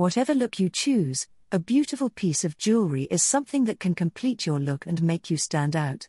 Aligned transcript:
Whatever 0.00 0.34
look 0.34 0.58
you 0.58 0.70
choose, 0.70 1.28
a 1.52 1.58
beautiful 1.58 2.08
piece 2.08 2.42
of 2.42 2.56
jewelry 2.56 3.02
is 3.10 3.22
something 3.22 3.66
that 3.66 3.78
can 3.78 3.94
complete 3.94 4.46
your 4.46 4.58
look 4.58 4.86
and 4.86 5.02
make 5.02 5.28
you 5.28 5.36
stand 5.36 5.76
out. 5.76 6.08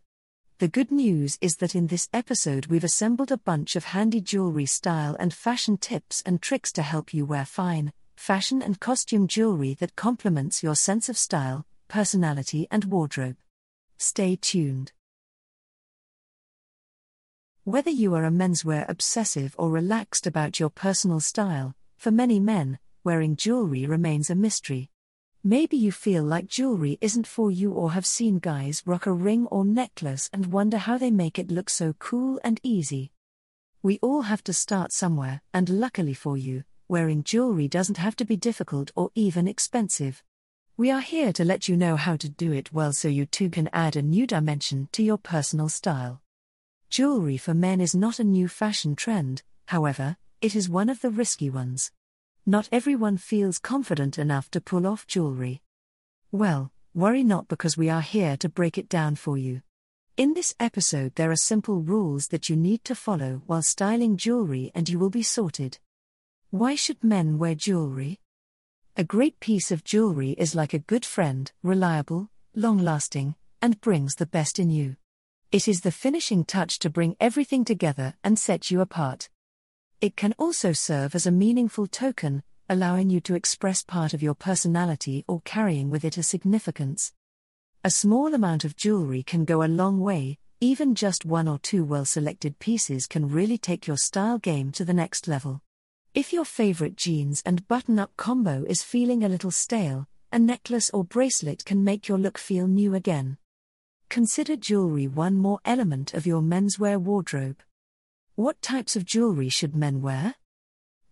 The 0.60 0.70
good 0.70 0.92
news 0.92 1.38
is 1.42 1.58
that 1.58 1.75
in 1.75 1.88
this 1.88 2.07
episode 2.13 2.67
we've 2.67 2.85
assembled 2.85 3.33
a 3.33 3.38
bunch 3.38 3.75
of 3.75 3.83
handy 3.83 4.21
jewelry 4.21 4.65
style 4.65 5.17
and 5.19 5.33
fashion 5.33 5.75
tips 5.75 6.23
and 6.25 6.41
tricks 6.41 6.71
to 6.71 6.83
help 6.83 7.13
you 7.13 7.25
wear 7.25 7.43
fine, 7.43 7.91
fashion 8.15 8.62
and 8.62 8.79
costume 8.79 9.27
jewelry 9.27 9.74
that 9.81 9.97
complements 9.97 10.63
your 10.63 10.76
sense 10.76 11.10
of 11.10 11.17
style, 11.17 11.65
personality, 11.89 12.69
and 12.71 12.85
wardrobe. 12.85 13.35
Stay 13.97 14.37
tuned. 14.37 14.94
Whether 17.66 17.91
you 17.91 18.16
are 18.16 18.23
a 18.23 18.31
menswear 18.31 18.88
obsessive 18.88 19.53
or 19.58 19.70
relaxed 19.70 20.26
about 20.26 20.62
your 20.62 20.70
personal 20.70 21.20
style, 21.20 21.76
for 21.98 22.09
many 22.09 22.39
men, 22.39 22.80
wearing 23.04 23.36
jewelry 23.36 23.86
remains 23.86 24.30
a 24.30 24.36
mystery. 24.36 24.90
Maybe 25.44 25.75
you 25.75 25.91
feel 25.91 26.23
like 26.23 26.45
jewelry 26.45 26.99
isn't 27.02 27.25
for 27.25 27.49
you 27.49 27.71
or 27.71 27.94
have 27.94 28.05
seen 28.05 28.38
guys 28.38 28.84
rock 28.85 29.08
a 29.08 29.12
ring 29.12 29.48
or 29.48 29.66
necklace 29.66 30.30
and 30.31 30.52
wonder 30.52 30.77
how 30.77 30.99
they 30.99 31.09
make 31.09 31.39
it 31.39 31.49
look 31.49 31.70
so 31.70 31.94
cool 31.98 32.39
and 32.44 32.59
easy. 32.61 33.11
We 33.81 33.98
all 34.03 34.22
have 34.22 34.44
to 34.44 34.53
start 34.53 34.91
somewhere, 34.91 35.41
and 35.52 35.67
luckily 35.67 36.13
for 36.13 36.38
you, 36.38 36.63
wearing 36.88 37.23
jewelry 37.23 37.67
doesn't 37.67 37.98
have 37.98 38.16
to 38.17 38.25
be 38.25 38.38
difficult 38.38 38.91
or 38.95 39.09
even 39.16 39.47
expensive. 39.47 40.22
We 40.77 40.91
are 40.91 41.02
here 41.02 41.33
to 41.33 41.44
let 41.44 41.67
you 41.67 41.75
know 41.75 41.95
how 41.95 42.17
to 42.17 42.30
do 42.30 42.52
it 42.52 42.72
well 42.72 42.94
so 42.94 43.08
you 43.08 43.25
too 43.25 43.49
can 43.49 43.70
add 43.73 43.95
a 43.95 44.02
new 44.03 44.27
dimension 44.27 44.89
to 44.91 45.02
your 45.02 45.17
personal 45.17 45.70
style. 45.70 46.22
Jewelry 46.91 47.38
for 47.38 47.55
men 47.55 47.81
is 47.81 47.95
not 47.95 48.20
a 48.20 48.23
new 48.23 48.47
fashion 48.47 48.95
trend, 48.95 49.41
however, 49.67 50.17
it 50.41 50.55
is 50.55 50.70
one 50.70 50.89
of 50.89 51.02
the 51.02 51.09
risky 51.09 51.49
ones. 51.49 51.91
Not 52.45 52.68
everyone 52.72 53.18
feels 53.18 53.59
confident 53.59 54.18
enough 54.18 54.50
to 54.50 54.59
pull 54.59 54.88
off 54.88 55.05
jewelry. 55.05 55.62
Well, 56.31 56.72
worry 56.91 57.23
not 57.23 57.48
because 57.48 57.78
we 57.78 57.88
are 57.88 58.02
here 58.02 58.36
to 58.38 58.50
break 58.50 58.80
it 58.80 58.89
down 58.89 59.16
for 59.16 59.38
you. 59.38 59.61
In 60.17 60.33
this 60.33 60.56
episode, 60.59 61.14
there 61.16 61.30
are 61.30 61.36
simple 61.36 61.81
rules 61.81 62.30
that 62.30 62.50
you 62.50 62.56
need 62.56 62.83
to 62.86 62.95
follow 62.95 63.44
while 63.45 63.61
styling 63.61 64.17
jewelry 64.17 64.72
and 64.73 64.89
you 64.89 64.98
will 64.98 65.11
be 65.11 65.22
sorted. 65.22 65.78
Why 66.50 66.73
should 66.73 67.03
men 67.03 67.38
wear 67.38 67.53
jewelry? 67.53 68.20
A 68.98 69.03
great 69.03 69.39
piece 69.39 69.72
of 69.72 69.83
jewelry 69.83 70.31
is 70.31 70.55
like 70.55 70.73
a 70.73 70.80
good 70.80 71.05
friend, 71.05 71.52
reliable, 71.61 72.31
long 72.55 72.80
lasting, 72.80 73.36
and 73.61 73.80
brings 73.81 74.16
the 74.16 74.26
best 74.26 74.58
in 74.58 74.72
you. 74.72 74.95
It 75.52 75.67
is 75.67 75.81
the 75.81 75.92
finishing 75.92 76.44
touch 76.44 76.80
to 76.80 76.89
bring 76.89 77.16
everything 77.20 77.66
together 77.66 78.16
and 78.23 78.39
set 78.39 78.72
you 78.72 78.81
apart. 78.81 79.30
It 80.02 80.17
can 80.17 80.33
also 80.39 80.73
serve 80.73 81.13
as 81.13 81.27
a 81.27 81.31
meaningful 81.31 81.85
token, 81.85 82.41
allowing 82.67 83.11
you 83.11 83.19
to 83.21 83.35
express 83.35 83.83
part 83.83 84.16
of 84.16 84.23
your 84.23 84.33
personality 84.33 85.23
or 85.27 85.41
carrying 85.45 85.91
with 85.91 86.03
it 86.03 86.17
a 86.17 86.23
significance. 86.23 87.13
A 87.83 87.91
small 87.91 88.33
amount 88.33 88.66
of 88.66 88.75
jewelry 88.75 89.21
can 89.21 89.45
go 89.45 89.61
a 89.61 89.69
long 89.69 89.99
way, 89.99 90.39
even 90.59 90.95
just 90.95 91.23
one 91.23 91.47
or 91.47 91.59
two 91.59 91.85
well 91.85 92.03
selected 92.03 92.58
pieces 92.58 93.05
can 93.05 93.30
really 93.30 93.59
take 93.59 93.85
your 93.85 93.95
style 93.95 94.39
game 94.39 94.71
to 94.71 94.83
the 94.83 94.93
next 94.93 95.27
level. 95.27 95.61
If 96.15 96.33
your 96.33 96.45
favorite 96.45 96.95
jeans 96.95 97.43
and 97.45 97.67
button 97.67 97.99
up 97.99 98.17
combo 98.17 98.63
is 98.67 98.81
feeling 98.81 99.23
a 99.23 99.30
little 99.30 99.52
stale, 99.52 100.08
a 100.31 100.39
necklace 100.39 100.89
or 100.89 101.03
bracelet 101.03 101.63
can 101.63 101.83
make 101.83 102.08
your 102.08 102.17
look 102.17 102.39
feel 102.39 102.67
new 102.67 102.95
again. 102.95 103.38
Consider 104.09 104.55
jewelry 104.55 105.08
one 105.08 105.38
more 105.38 105.59
element 105.63 106.15
of 106.15 106.25
your 106.25 106.41
menswear 106.41 106.99
wardrobe. 106.99 107.61
What 108.42 108.59
types 108.64 108.95
of 108.95 109.06
jewelry 109.06 109.50
should 109.50 109.75
men 109.75 110.02
wear? 110.02 110.34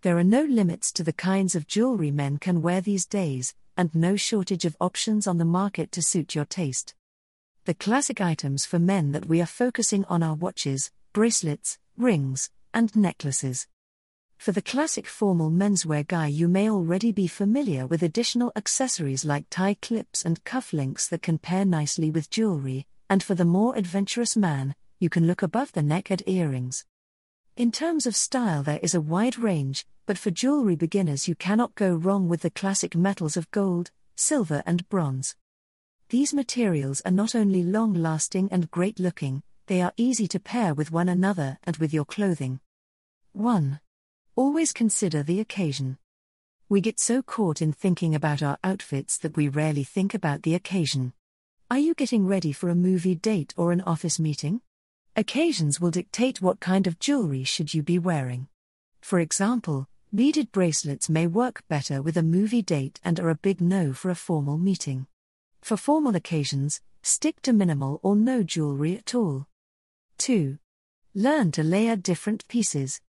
There 0.01 0.17
are 0.17 0.23
no 0.23 0.41
limits 0.41 0.91
to 0.93 1.03
the 1.03 1.13
kinds 1.13 1.53
of 1.53 1.67
jewelry 1.67 2.09
men 2.09 2.39
can 2.39 2.63
wear 2.63 2.81
these 2.81 3.05
days, 3.05 3.53
and 3.77 3.93
no 3.93 4.15
shortage 4.15 4.65
of 4.65 4.75
options 4.81 5.27
on 5.27 5.37
the 5.37 5.45
market 5.45 5.91
to 5.91 6.01
suit 6.01 6.33
your 6.33 6.45
taste. 6.45 6.95
The 7.65 7.75
classic 7.75 8.19
items 8.19 8.65
for 8.65 8.79
men 8.79 9.11
that 9.11 9.27
we 9.27 9.41
are 9.41 9.45
focusing 9.45 10.05
on 10.05 10.23
are 10.23 10.33
watches, 10.33 10.89
bracelets, 11.13 11.77
rings, 11.95 12.49
and 12.73 12.95
necklaces. 12.95 13.67
For 14.39 14.51
the 14.51 14.63
classic 14.63 15.05
formal 15.05 15.51
menswear 15.51 16.07
guy, 16.07 16.25
you 16.25 16.47
may 16.47 16.67
already 16.67 17.11
be 17.11 17.27
familiar 17.27 17.85
with 17.85 18.01
additional 18.01 18.51
accessories 18.55 19.23
like 19.23 19.45
tie 19.51 19.75
clips 19.75 20.25
and 20.25 20.43
cufflinks 20.45 21.07
that 21.09 21.21
can 21.21 21.37
pair 21.37 21.63
nicely 21.63 22.09
with 22.09 22.31
jewelry, 22.31 22.87
and 23.07 23.21
for 23.21 23.35
the 23.35 23.45
more 23.45 23.75
adventurous 23.75 24.35
man, 24.35 24.73
you 24.97 25.09
can 25.09 25.27
look 25.27 25.43
above 25.43 25.73
the 25.73 25.83
neck 25.83 26.09
at 26.09 26.27
earrings. 26.27 26.85
In 27.59 27.73
terms 27.73 28.05
of 28.05 28.15
style, 28.15 28.63
there 28.63 28.79
is 28.81 28.95
a 28.95 29.01
wide 29.01 29.37
range, 29.37 29.85
but 30.05 30.17
for 30.17 30.31
jewelry 30.31 30.77
beginners, 30.77 31.27
you 31.27 31.35
cannot 31.35 31.75
go 31.75 31.93
wrong 31.93 32.29
with 32.29 32.39
the 32.39 32.49
classic 32.49 32.95
metals 32.95 33.35
of 33.35 33.51
gold, 33.51 33.91
silver, 34.15 34.63
and 34.65 34.87
bronze. 34.87 35.35
These 36.07 36.33
materials 36.33 37.01
are 37.01 37.11
not 37.11 37.35
only 37.35 37.61
long 37.61 37.93
lasting 37.93 38.47
and 38.49 38.71
great 38.71 38.97
looking, 38.97 39.43
they 39.67 39.81
are 39.81 39.91
easy 39.97 40.25
to 40.29 40.39
pair 40.39 40.73
with 40.73 40.93
one 40.93 41.09
another 41.09 41.57
and 41.65 41.75
with 41.75 41.93
your 41.93 42.05
clothing. 42.05 42.61
1. 43.33 43.81
Always 44.37 44.71
consider 44.71 45.21
the 45.21 45.41
occasion. 45.41 45.97
We 46.69 46.79
get 46.79 46.97
so 46.97 47.21
caught 47.21 47.61
in 47.61 47.73
thinking 47.73 48.15
about 48.15 48.41
our 48.41 48.57
outfits 48.63 49.17
that 49.17 49.35
we 49.35 49.49
rarely 49.49 49.83
think 49.83 50.13
about 50.13 50.43
the 50.43 50.55
occasion. 50.55 51.11
Are 51.69 51.77
you 51.77 51.93
getting 51.93 52.25
ready 52.25 52.53
for 52.53 52.69
a 52.69 52.73
movie 52.73 53.15
date 53.15 53.53
or 53.57 53.73
an 53.73 53.81
office 53.81 54.17
meeting? 54.17 54.61
Occasions 55.15 55.81
will 55.81 55.91
dictate 55.91 56.41
what 56.41 56.59
kind 56.59 56.87
of 56.87 56.99
jewelry 56.99 57.43
should 57.43 57.73
you 57.73 57.83
be 57.83 57.99
wearing. 57.99 58.47
For 59.01 59.19
example, 59.19 59.87
beaded 60.15 60.51
bracelets 60.51 61.09
may 61.09 61.27
work 61.27 61.63
better 61.67 62.01
with 62.01 62.15
a 62.15 62.23
movie 62.23 62.61
date 62.61 62.99
and 63.03 63.19
are 63.19 63.29
a 63.29 63.35
big 63.35 63.59
no 63.59 63.91
for 63.91 64.09
a 64.09 64.15
formal 64.15 64.57
meeting. 64.57 65.07
For 65.61 65.75
formal 65.75 66.15
occasions, 66.15 66.81
stick 67.03 67.41
to 67.41 67.53
minimal 67.53 67.99
or 68.01 68.15
no 68.15 68.43
jewelry 68.43 68.97
at 68.97 69.13
all. 69.13 69.47
2. 70.19 70.57
Learn 71.13 71.51
to 71.51 71.63
layer 71.63 71.95
different 71.95 72.47
pieces. 72.47 73.01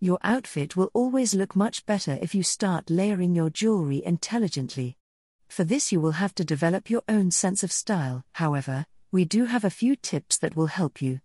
Your 0.00 0.18
outfit 0.22 0.76
will 0.76 0.90
always 0.92 1.34
look 1.34 1.56
much 1.56 1.86
better 1.86 2.18
if 2.20 2.34
you 2.34 2.42
start 2.42 2.90
layering 2.90 3.34
your 3.34 3.50
jewelry 3.50 4.02
intelligently. 4.04 4.96
For 5.48 5.64
this, 5.64 5.92
you 5.92 6.00
will 6.00 6.12
have 6.12 6.34
to 6.34 6.44
develop 6.44 6.90
your 6.90 7.02
own 7.08 7.30
sense 7.30 7.62
of 7.62 7.72
style, 7.72 8.24
however, 8.34 8.86
we 9.10 9.24
do 9.24 9.46
have 9.46 9.64
a 9.64 9.70
few 9.70 9.96
tips 9.96 10.36
that 10.38 10.54
will 10.54 10.66
help 10.66 11.00
you. 11.00 11.20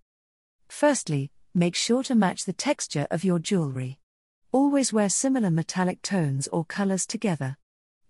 Firstly, 0.74 1.32
make 1.54 1.76
sure 1.76 2.02
to 2.02 2.16
match 2.16 2.46
the 2.46 2.52
texture 2.52 3.06
of 3.12 3.24
your 3.24 3.38
jewelry. 3.38 4.00
Always 4.52 4.92
wear 4.92 5.08
similar 5.08 5.52
metallic 5.52 6.02
tones 6.02 6.48
or 6.48 6.66
colors 6.66 7.06
together. 7.06 7.58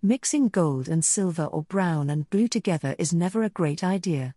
Mixing 0.01 0.47
gold 0.47 0.87
and 0.87 1.03
silver 1.03 1.43
or 1.43 1.63
brown 1.63 2.09
and 2.09 2.29
blue 2.29 2.47
together 2.47 2.95
is 2.97 3.13
never 3.13 3.43
a 3.43 3.49
great 3.49 3.83
idea. 3.83 4.33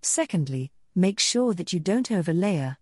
Secondly, 0.00 0.72
make 0.94 1.20
sure 1.20 1.52
that 1.52 1.74
you 1.74 1.78
don't 1.78 2.08
overlayer. 2.08 2.78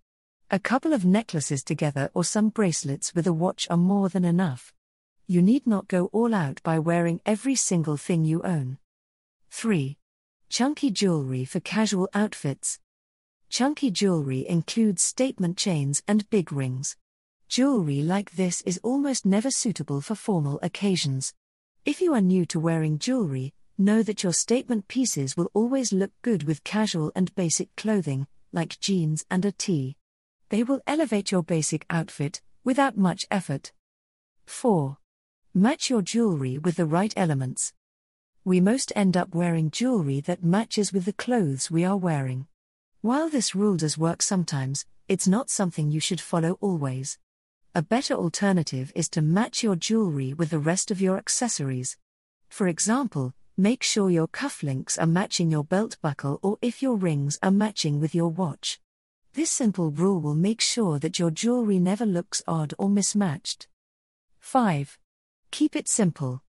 A 0.49 0.61
couple 0.61 0.93
of 0.93 1.05
necklaces 1.05 1.65
together 1.65 2.09
or 2.15 2.23
some 2.23 2.51
bracelets 2.51 3.17
with 3.17 3.27
a 3.27 3.33
watch 3.33 3.67
are 3.71 3.77
more 3.77 4.09
than 4.09 4.25
enough. 4.25 4.73
You 5.27 5.43
need 5.43 5.67
not 5.67 5.89
go 5.89 6.07
all 6.13 6.33
out 6.33 6.63
by 6.63 6.79
wearing 6.79 7.21
every 7.27 7.57
single 7.57 7.97
thing 7.97 8.25
you 8.25 8.43
own. 8.43 8.79
3. 9.51 9.99
Chunky 10.49 10.93
jewelry 10.93 11.45
for 11.45 11.59
casual 11.59 12.09
outfits. 12.15 12.79
Chunky 13.55 13.93
jewelry 13.93 14.45
includes 14.49 15.01
statement 15.01 15.57
chains 15.57 16.03
and 16.09 16.29
big 16.29 16.51
rings. 16.51 16.97
Jewelry 17.49 18.03
like 18.03 18.33
this 18.33 18.63
is 18.63 18.81
almost 18.83 19.25
never 19.25 19.49
suitable 19.49 20.01
for 20.01 20.17
formal 20.17 20.59
occasions. 20.61 21.33
If 21.85 22.01
you 22.01 22.15
are 22.15 22.21
new 22.21 22.47
to 22.47 22.59
wearing 22.59 22.99
jewelry, 22.99 23.55
know 23.79 24.03
that 24.03 24.25
your 24.25 24.33
statement 24.33 24.89
pieces 24.89 25.37
will 25.37 25.53
always 25.55 25.93
look 25.93 26.11
good 26.23 26.43
with 26.49 26.65
casual 26.65 27.13
and 27.15 27.33
basic 27.37 27.69
clothing, 27.77 28.27
like 28.53 28.81
jeans 28.81 29.25
and 29.31 29.45
a 29.45 29.53
tee. 29.53 29.95
They 30.49 30.65
will 30.65 30.81
elevate 30.85 31.31
your 31.31 31.45
basic 31.45 31.87
outfit, 31.89 32.43
without 32.65 32.97
much 32.97 33.25
effort. 33.31 33.71
4. 34.47 34.99
Match 35.55 35.89
your 35.91 36.03
jewelry 36.03 36.59
with 36.59 36.75
the 36.75 36.87
right 36.87 37.15
elements. 37.17 37.73
We 38.45 38.61
most 38.61 38.93
end 38.97 39.17
up 39.17 39.33
wearing 39.33 39.71
jewelry 39.71 40.19
that 40.23 40.43
matches 40.43 40.93
with 40.93 41.05
the 41.05 41.13
clothes 41.13 41.71
we 41.71 41.85
are 41.85 41.97
wearing. 41.97 42.49
While 43.05 43.29
this 43.29 43.55
rule 43.55 43.77
does 43.77 43.99
work 43.99 44.23
sometimes, 44.23 44.87
it's 45.09 45.29
not 45.29 45.51
something 45.51 45.91
you 45.91 46.01
should 46.01 46.23
follow 46.23 46.57
always. 46.63 47.19
A 47.75 47.83
better 47.83 48.15
alternative 48.15 48.91
is 48.95 49.11
to 49.11 49.21
match 49.21 49.63
your 49.63 49.77
jewelry 49.77 50.33
with 50.33 50.49
the 50.49 50.59
rest 50.59 50.91
of 50.91 51.03
your 51.03 51.19
accessories. 51.19 51.99
For 52.49 52.67
example, 52.67 53.35
make 53.59 53.83
sure 53.83 54.09
your 54.09 54.27
cufflinks 54.27 54.99
are 54.99 55.05
matching 55.07 55.51
your 55.51 55.65
belt 55.65 55.99
buckle 56.01 56.41
or 56.43 56.57
if 56.63 56.81
your 56.81 56.97
rings 56.97 57.39
are 57.43 57.51
matching 57.51 58.01
with 58.01 58.15
your 58.15 58.31
watch. 58.31 58.81
This 59.35 59.51
simple 59.51 59.91
rule 59.91 60.19
will 60.19 60.35
make 60.35 60.63
sure 60.63 60.99
that 60.99 61.19
your 61.19 61.31
jewelry 61.31 61.79
never 61.79 62.07
looks 62.07 62.43
odd 62.49 62.73
or 62.79 62.89
mismatched. 62.89 63.69
5. 64.41 64.99
Keep 65.51 65.77
it 65.77 65.89
simple. 65.89 66.43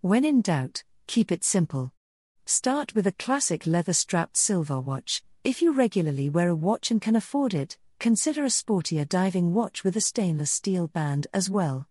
When 0.00 0.24
in 0.24 0.40
doubt, 0.40 0.84
keep 1.06 1.30
it 1.30 1.44
simple. 1.44 1.92
Start 2.46 2.94
with 2.94 3.06
a 3.06 3.12
classic 3.12 3.66
leather 3.66 3.92
strapped 3.92 4.38
silver 4.38 4.80
watch, 4.80 5.22
if 5.44 5.60
you 5.60 5.72
regularly 5.72 6.28
wear 6.28 6.50
a 6.50 6.54
watch 6.54 6.92
and 6.92 7.02
can 7.02 7.16
afford 7.16 7.52
it, 7.52 7.76
consider 7.98 8.44
a 8.44 8.48
sportier 8.48 9.08
diving 9.08 9.52
watch 9.52 9.82
with 9.82 9.96
a 9.96 10.00
stainless 10.00 10.52
steel 10.52 10.86
band 10.86 11.26
as 11.34 11.50
well. 11.50 11.88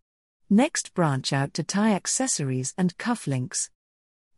Next, 0.50 0.94
branch 0.94 1.33
out 1.33 1.53
to 1.56 1.63
tie 1.63 1.92
accessories 1.92 2.74
and 2.77 2.98
cufflinks. 2.98 3.69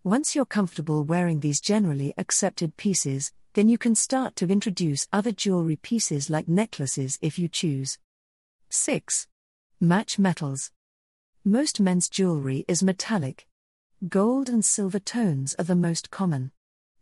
Once 0.04 0.36
you're 0.36 0.46
comfortable 0.46 1.04
wearing 1.04 1.40
these 1.40 1.62
generally 1.62 2.14
accepted 2.18 2.76
pieces, 2.76 3.32
then 3.54 3.70
you 3.70 3.78
can 3.78 3.94
start 3.94 4.36
to 4.36 4.48
introduce 4.48 5.08
other 5.14 5.32
jewelry 5.32 5.76
pieces 5.76 6.30
like 6.30 6.48
necklaces 6.48 7.20
if 7.22 7.38
you 7.38 7.48
choose. 7.48 8.00
6. 8.70 9.28
Match 9.80 10.18
metals. 10.18 10.72
Most 11.46 11.80
men's 11.80 12.10
jewelry 12.10 12.66
is 12.68 12.82
metallic. 12.82 13.48
Gold 14.10 14.50
and 14.50 14.66
silver 14.66 15.00
tones 15.00 15.54
are 15.60 15.66
the 15.66 15.76
most 15.76 16.10
common. 16.10 16.52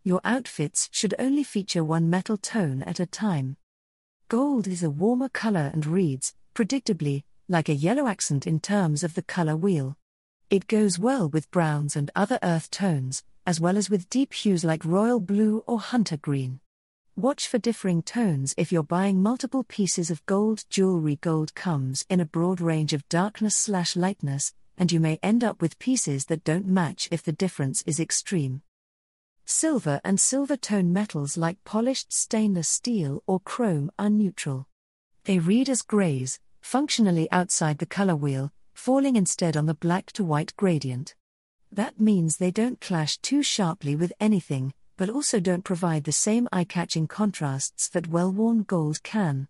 Your 0.03 0.21
outfits 0.23 0.89
should 0.91 1.13
only 1.19 1.43
feature 1.43 1.83
one 1.83 2.09
metal 2.09 2.35
tone 2.35 2.81
at 2.83 2.99
a 2.99 3.05
time. 3.05 3.57
Gold 4.29 4.67
is 4.67 4.81
a 4.81 4.89
warmer 4.89 5.29
color 5.29 5.69
and 5.73 5.85
reads, 5.85 6.33
predictably, 6.55 7.23
like 7.47 7.69
a 7.69 7.75
yellow 7.75 8.07
accent 8.07 8.47
in 8.47 8.59
terms 8.59 9.03
of 9.03 9.13
the 9.13 9.21
color 9.21 9.55
wheel. 9.55 9.97
It 10.49 10.65
goes 10.65 10.97
well 10.97 11.29
with 11.29 11.51
browns 11.51 11.95
and 11.95 12.09
other 12.15 12.39
earth 12.41 12.71
tones, 12.71 13.21
as 13.45 13.59
well 13.59 13.77
as 13.77 13.91
with 13.91 14.09
deep 14.09 14.33
hues 14.33 14.63
like 14.63 14.83
royal 14.83 15.19
blue 15.19 15.63
or 15.67 15.79
hunter 15.79 16.17
green. 16.17 16.61
Watch 17.15 17.47
for 17.47 17.59
differing 17.59 18.01
tones 18.01 18.55
if 18.57 18.71
you're 18.71 18.81
buying 18.81 19.21
multiple 19.21 19.63
pieces 19.63 20.09
of 20.09 20.25
gold 20.25 20.65
jewelry. 20.67 21.17
Gold 21.17 21.53
comes 21.53 22.07
in 22.09 22.19
a 22.19 22.25
broad 22.25 22.59
range 22.59 22.93
of 22.93 23.07
darkness 23.07 23.55
slash 23.55 23.95
lightness, 23.95 24.53
and 24.79 24.91
you 24.91 24.99
may 24.99 25.19
end 25.21 25.43
up 25.43 25.61
with 25.61 25.77
pieces 25.77 26.25
that 26.25 26.43
don't 26.43 26.65
match 26.65 27.07
if 27.11 27.21
the 27.21 27.31
difference 27.31 27.83
is 27.83 27.99
extreme. 27.99 28.63
Silver 29.53 29.99
and 30.05 30.17
silver 30.17 30.55
tone 30.55 30.93
metals 30.93 31.35
like 31.35 31.61
polished 31.65 32.13
stainless 32.13 32.69
steel 32.69 33.21
or 33.27 33.41
chrome 33.41 33.91
are 33.99 34.09
neutral. 34.09 34.65
They 35.25 35.39
read 35.39 35.67
as 35.67 35.81
grays, 35.81 36.39
functionally 36.61 37.29
outside 37.33 37.77
the 37.77 37.85
color 37.85 38.15
wheel, 38.15 38.53
falling 38.73 39.17
instead 39.17 39.57
on 39.57 39.65
the 39.65 39.73
black 39.73 40.13
to 40.13 40.23
white 40.23 40.55
gradient. 40.55 41.15
That 41.69 41.99
means 41.99 42.37
they 42.37 42.49
don't 42.49 42.79
clash 42.79 43.17
too 43.17 43.43
sharply 43.43 43.93
with 43.93 44.13
anything, 44.21 44.73
but 44.95 45.09
also 45.09 45.41
don't 45.41 45.65
provide 45.65 46.05
the 46.05 46.13
same 46.13 46.47
eye 46.53 46.63
catching 46.63 47.05
contrasts 47.05 47.89
that 47.89 48.07
well 48.07 48.31
worn 48.31 48.63
gold 48.63 49.03
can. 49.03 49.49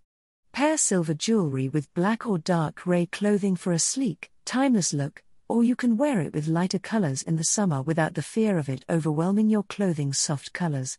Pair 0.51 0.79
silver 0.79 1.13
jewelry 1.13 1.69
with 1.69 1.93
black 1.93 2.25
or 2.25 2.39
dark 2.39 2.73
gray 2.75 3.05
clothing 3.05 3.55
for 3.55 3.71
a 3.71 3.77
sleek, 3.77 4.31
timeless 4.45 4.93
look, 4.93 5.21
or 5.51 5.65
you 5.65 5.75
can 5.75 5.97
wear 5.97 6.21
it 6.21 6.33
with 6.33 6.47
lighter 6.47 6.79
colors 6.79 7.21
in 7.21 7.35
the 7.35 7.43
summer 7.43 7.81
without 7.81 8.13
the 8.13 8.21
fear 8.21 8.57
of 8.57 8.69
it 8.69 8.85
overwhelming 8.89 9.49
your 9.49 9.63
clothing's 9.63 10.17
soft 10.17 10.53
colors. 10.53 10.97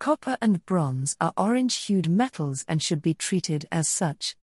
Copper 0.00 0.36
and 0.40 0.66
bronze 0.66 1.16
are 1.20 1.32
orange 1.36 1.76
hued 1.76 2.08
metals 2.08 2.64
and 2.66 2.82
should 2.82 3.00
be 3.00 3.14
treated 3.14 3.68
as 3.70 3.88
such. 3.88 4.34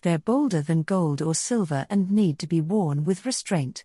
They're 0.00 0.18
bolder 0.18 0.62
than 0.62 0.82
gold 0.82 1.20
or 1.20 1.34
silver 1.34 1.86
and 1.90 2.10
need 2.10 2.38
to 2.38 2.46
be 2.46 2.62
worn 2.62 3.04
with 3.04 3.26
restraint. 3.26 3.84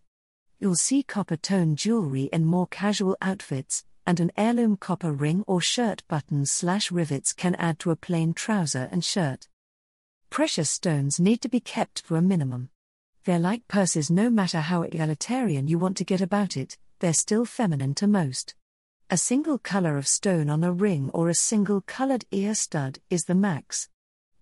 You'll 0.59 0.75
see 0.75 1.03
copper 1.03 1.35
tone 1.35 1.75
jewelry 1.75 2.29
in 2.31 2.45
more 2.45 2.67
casual 2.67 3.17
outfits, 3.21 3.83
and 4.07 4.21
an 4.21 4.31
heirloom 4.37 4.77
copper 4.77 5.11
ring 5.11 5.43
or 5.45 5.59
shirt 5.59 6.03
buttons 6.07 6.51
slash 6.51 6.89
rivets 6.89 7.33
can 7.33 7.55
add 7.55 7.79
to 7.79 7.91
a 7.91 7.97
plain 7.97 8.33
trouser 8.33 8.87
and 8.93 9.03
shirt. 9.03 9.49
Precious 10.29 10.69
stones 10.69 11.19
need 11.19 11.41
to 11.41 11.49
be 11.49 11.59
kept 11.59 12.05
to 12.07 12.15
a 12.15 12.21
minimum. 12.21 12.69
They're 13.25 13.39
like 13.39 13.67
purses 13.67 14.11
no 14.11 14.29
matter 14.29 14.61
how 14.61 14.83
egalitarian 14.83 15.67
you 15.67 15.79
want 15.79 15.97
to 15.97 16.03
get 16.03 16.21
about 16.21 16.55
it, 16.55 16.77
they're 16.99 17.11
still 17.11 17.43
feminine 17.43 17.95
to 17.95 18.05
most. 18.05 18.53
A 19.09 19.17
single 19.17 19.57
color 19.57 19.97
of 19.97 20.07
stone 20.07 20.47
on 20.47 20.63
a 20.63 20.71
ring 20.71 21.09
or 21.11 21.29
a 21.29 21.33
single 21.33 21.81
colored 21.81 22.25
ear 22.29 22.53
stud 22.53 22.99
is 23.09 23.23
the 23.23 23.33
max. 23.33 23.89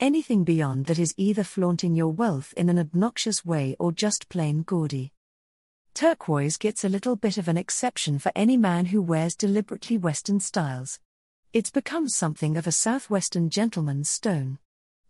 Anything 0.02 0.44
beyond 0.44 0.88
that 0.88 1.00
is 1.00 1.14
either 1.16 1.46
flaunting 1.46 1.96
your 1.96 2.12
wealth 2.12 2.54
in 2.58 2.68
an 2.68 2.78
obnoxious 2.78 3.46
way 3.46 3.78
or 3.80 3.94
just 3.94 4.28
plain 4.28 4.64
gaudy. 4.64 5.14
Turquoise 5.94 6.58
gets 6.58 6.84
a 6.84 6.90
little 6.90 7.16
bit 7.16 7.38
of 7.38 7.48
an 7.48 7.56
exception 7.56 8.20
for 8.20 8.34
any 8.36 8.58
man 8.58 8.88
who 8.88 9.02
wears 9.02 9.36
deliberately 9.36 9.98
Western 9.98 10.42
styles. 10.42 11.00
It's 11.54 11.72
become 11.72 12.10
something 12.10 12.58
of 12.58 12.68
a 12.68 12.72
Southwestern 12.74 13.50
gentleman's 13.50 14.10
stone. 14.10 14.60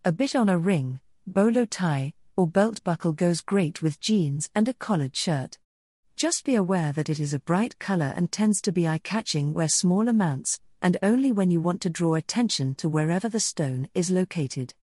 A 0.06 0.12
bit 0.12 0.36
on 0.36 0.48
a 0.48 0.60
ring, 0.60 1.00
bolo 1.26 1.66
tie, 1.66 2.14
or 2.36 2.48
belt 2.48 2.84
buckle 2.84 3.14
goes 3.14 3.42
great 3.42 3.82
with 3.82 4.00
jeans 4.00 4.50
and 4.56 4.68
a 4.68 4.74
collared 4.74 5.16
shirt. 5.16 5.58
Just 6.16 6.46
be 6.46 6.56
aware 6.56 6.92
that 6.94 7.10
it 7.10 7.20
is 7.20 7.34
a 7.34 7.40
bright 7.40 7.80
color 7.80 8.14
and 8.16 8.32
tends 8.32 8.62
to 8.62 8.72
be 8.72 8.88
eye 8.88 9.00
catching 9.00 9.54
where 9.54 9.68
small 9.68 10.08
amounts, 10.08 10.60
and 10.82 10.98
only 11.02 11.32
when 11.32 11.50
you 11.50 11.62
want 11.62 11.82
to 11.82 11.90
draw 11.90 12.16
attention 12.16 12.76
to 12.76 12.90
wherever 12.90 13.30
the 13.30 13.40
stone 13.40 13.90
is 13.94 14.12
located. 14.12 14.74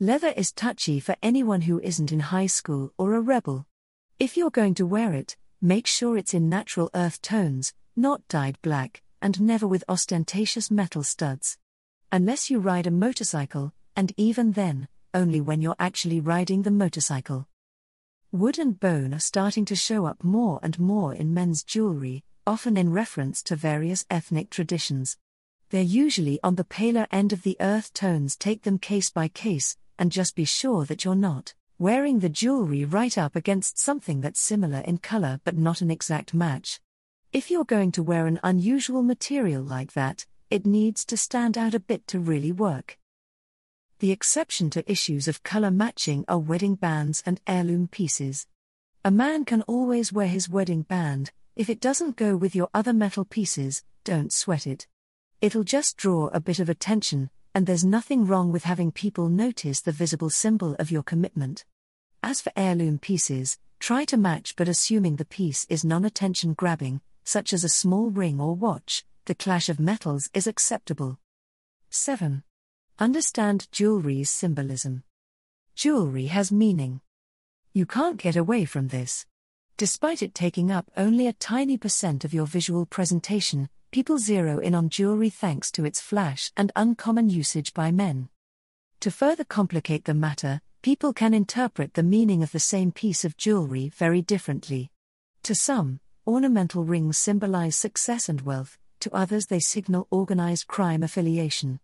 Leather 0.00 0.34
is 0.36 0.52
touchy 0.52 0.98
for 0.98 1.16
anyone 1.22 1.62
who 1.62 1.80
isn't 1.80 2.12
in 2.12 2.20
high 2.20 2.46
school 2.46 2.92
or 2.98 3.14
a 3.14 3.20
rebel. 3.20 3.66
If 4.18 4.36
you're 4.36 4.50
going 4.50 4.74
to 4.74 4.86
wear 4.86 5.12
it, 5.14 5.36
make 5.60 5.86
sure 5.86 6.16
it's 6.16 6.34
in 6.34 6.48
natural 6.48 6.90
earth 6.94 7.22
tones, 7.22 7.72
not 7.94 8.26
dyed 8.28 8.58
black, 8.62 9.00
and 9.20 9.40
never 9.40 9.66
with 9.66 9.84
ostentatious 9.88 10.70
metal 10.70 11.04
studs. 11.04 11.56
Unless 12.10 12.50
you 12.50 12.58
ride 12.58 12.86
a 12.86 12.90
motorcycle, 12.90 13.72
and 13.94 14.12
even 14.16 14.52
then, 14.52 14.88
only 15.14 15.40
when 15.40 15.60
you're 15.60 15.76
actually 15.78 16.20
riding 16.20 16.62
the 16.62 16.70
motorcycle. 16.70 17.46
Wood 18.30 18.58
and 18.58 18.78
bone 18.80 19.12
are 19.12 19.20
starting 19.20 19.64
to 19.66 19.76
show 19.76 20.06
up 20.06 20.24
more 20.24 20.58
and 20.62 20.78
more 20.78 21.14
in 21.14 21.34
men's 21.34 21.62
jewelry, 21.62 22.24
often 22.46 22.76
in 22.76 22.92
reference 22.92 23.42
to 23.42 23.56
various 23.56 24.06
ethnic 24.10 24.50
traditions. 24.50 25.18
They're 25.70 25.82
usually 25.82 26.40
on 26.42 26.56
the 26.56 26.64
paler 26.64 27.06
end 27.10 27.32
of 27.32 27.42
the 27.42 27.56
earth 27.60 27.92
tones, 27.92 28.36
take 28.36 28.62
them 28.62 28.78
case 28.78 29.10
by 29.10 29.28
case, 29.28 29.76
and 29.98 30.10
just 30.10 30.34
be 30.34 30.44
sure 30.44 30.84
that 30.86 31.04
you're 31.04 31.14
not 31.14 31.54
wearing 31.78 32.20
the 32.20 32.28
jewelry 32.28 32.84
right 32.84 33.18
up 33.18 33.34
against 33.34 33.78
something 33.78 34.20
that's 34.20 34.40
similar 34.40 34.80
in 34.80 34.98
color 34.98 35.40
but 35.44 35.56
not 35.56 35.80
an 35.80 35.90
exact 35.90 36.32
match. 36.32 36.80
If 37.32 37.50
you're 37.50 37.64
going 37.64 37.92
to 37.92 38.02
wear 38.02 38.26
an 38.26 38.38
unusual 38.42 39.02
material 39.02 39.62
like 39.62 39.92
that, 39.94 40.26
it 40.50 40.66
needs 40.66 41.04
to 41.06 41.16
stand 41.16 41.56
out 41.56 41.74
a 41.74 41.80
bit 41.80 42.06
to 42.08 42.18
really 42.18 42.52
work. 42.52 42.98
The 44.02 44.10
exception 44.10 44.68
to 44.70 44.90
issues 44.90 45.28
of 45.28 45.44
color 45.44 45.70
matching 45.70 46.24
are 46.26 46.36
wedding 46.36 46.74
bands 46.74 47.22
and 47.24 47.40
heirloom 47.46 47.86
pieces. 47.86 48.48
A 49.04 49.12
man 49.12 49.44
can 49.44 49.62
always 49.62 50.12
wear 50.12 50.26
his 50.26 50.48
wedding 50.48 50.82
band, 50.82 51.30
if 51.54 51.70
it 51.70 51.78
doesn't 51.78 52.16
go 52.16 52.36
with 52.36 52.56
your 52.56 52.68
other 52.74 52.92
metal 52.92 53.24
pieces, 53.24 53.84
don't 54.02 54.32
sweat 54.32 54.66
it. 54.66 54.88
It'll 55.40 55.62
just 55.62 55.96
draw 55.96 56.30
a 56.32 56.40
bit 56.40 56.58
of 56.58 56.68
attention, 56.68 57.30
and 57.54 57.64
there's 57.64 57.84
nothing 57.84 58.26
wrong 58.26 58.50
with 58.50 58.64
having 58.64 58.90
people 58.90 59.28
notice 59.28 59.80
the 59.80 59.92
visible 59.92 60.30
symbol 60.30 60.74
of 60.80 60.90
your 60.90 61.04
commitment. 61.04 61.64
As 62.24 62.40
for 62.40 62.50
heirloom 62.56 62.98
pieces, 62.98 63.56
try 63.78 64.04
to 64.06 64.16
match 64.16 64.56
but 64.56 64.66
assuming 64.66 65.14
the 65.14 65.24
piece 65.24 65.64
is 65.68 65.84
non 65.84 66.04
attention 66.04 66.54
grabbing, 66.54 67.02
such 67.22 67.52
as 67.52 67.62
a 67.62 67.68
small 67.68 68.10
ring 68.10 68.40
or 68.40 68.56
watch, 68.56 69.04
the 69.26 69.36
clash 69.36 69.68
of 69.68 69.78
metals 69.78 70.28
is 70.34 70.48
acceptable. 70.48 71.20
7. 71.90 72.42
Understand 72.98 73.68
jewelry's 73.72 74.28
symbolism. 74.28 75.02
Jewelry 75.74 76.26
has 76.26 76.52
meaning. 76.52 77.00
You 77.72 77.86
can't 77.86 78.18
get 78.18 78.36
away 78.36 78.66
from 78.66 78.88
this. 78.88 79.24
Despite 79.78 80.22
it 80.22 80.34
taking 80.34 80.70
up 80.70 80.90
only 80.96 81.26
a 81.26 81.32
tiny 81.32 81.78
percent 81.78 82.22
of 82.24 82.34
your 82.34 82.46
visual 82.46 82.84
presentation, 82.84 83.70
people 83.90 84.18
zero 84.18 84.58
in 84.58 84.74
on 84.74 84.90
jewelry 84.90 85.30
thanks 85.30 85.72
to 85.72 85.86
its 85.86 86.00
flash 86.00 86.52
and 86.54 86.70
uncommon 86.76 87.30
usage 87.30 87.72
by 87.72 87.90
men. 87.90 88.28
To 89.00 89.10
further 89.10 89.44
complicate 89.44 90.04
the 90.04 90.14
matter, 90.14 90.60
people 90.82 91.14
can 91.14 91.32
interpret 91.32 91.94
the 91.94 92.02
meaning 92.02 92.42
of 92.42 92.52
the 92.52 92.60
same 92.60 92.92
piece 92.92 93.24
of 93.24 93.38
jewelry 93.38 93.88
very 93.88 94.20
differently. 94.20 94.90
To 95.44 95.54
some, 95.54 95.98
ornamental 96.26 96.84
rings 96.84 97.16
symbolize 97.16 97.74
success 97.74 98.28
and 98.28 98.42
wealth, 98.42 98.78
to 99.00 99.12
others, 99.14 99.46
they 99.46 99.60
signal 99.60 100.06
organized 100.10 100.66
crime 100.66 101.02
affiliation. 101.02 101.80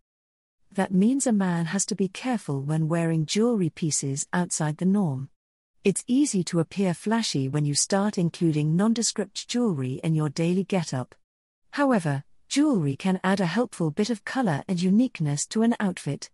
That 0.72 0.92
means 0.92 1.26
a 1.26 1.32
man 1.32 1.66
has 1.66 1.86
to 1.86 1.94
be 1.94 2.08
careful 2.08 2.62
when 2.62 2.88
wearing 2.88 3.26
jewelry 3.26 3.70
pieces 3.70 4.26
outside 4.32 4.76
the 4.76 4.84
norm. 4.84 5.30
It's 5.82 6.04
easy 6.06 6.44
to 6.44 6.60
appear 6.60 6.92
flashy 6.92 7.48
when 7.48 7.64
you 7.64 7.74
start 7.74 8.18
including 8.18 8.76
nondescript 8.76 9.48
jewelry 9.48 10.00
in 10.04 10.14
your 10.14 10.28
daily 10.28 10.64
getup. 10.64 11.14
However, 11.72 12.24
jewelry 12.48 12.96
can 12.96 13.20
add 13.24 13.40
a 13.40 13.46
helpful 13.46 13.90
bit 13.90 14.10
of 14.10 14.24
color 14.24 14.62
and 14.68 14.80
uniqueness 14.82 15.46
to 15.46 15.62
an 15.62 15.74
outfit. 15.80 16.30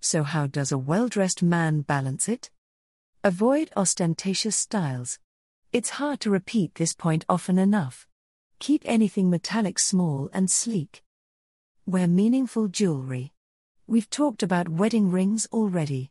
So, 0.00 0.24
how 0.24 0.46
does 0.46 0.72
a 0.72 0.78
well 0.78 1.08
dressed 1.08 1.42
man 1.42 1.82
balance 1.82 2.28
it? 2.28 2.50
Avoid 3.22 3.70
ostentatious 3.76 4.56
styles. 4.56 5.18
It's 5.72 5.90
hard 5.90 6.20
to 6.20 6.30
repeat 6.30 6.74
this 6.74 6.94
point 6.94 7.24
often 7.28 7.58
enough. 7.58 8.06
Keep 8.58 8.82
anything 8.84 9.30
metallic 9.30 9.78
small 9.78 10.30
and 10.32 10.50
sleek. 10.50 11.02
Wear 11.86 12.08
meaningful 12.08 12.68
jewelry. 12.68 13.32
We've 13.88 14.10
talked 14.10 14.42
about 14.42 14.68
wedding 14.68 15.12
rings 15.12 15.46
already. 15.52 16.10